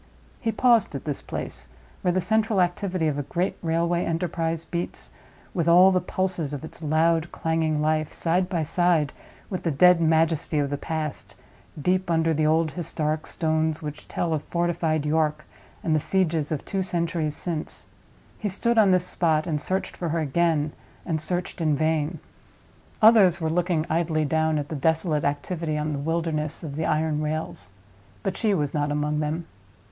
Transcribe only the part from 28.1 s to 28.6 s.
but she